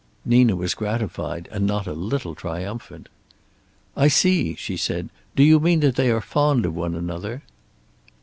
[0.25, 3.07] Nina was gratified and not a little triumphant.
[3.95, 5.09] "I see," she said.
[5.35, 7.43] "Do you mean that they are fond of one another?"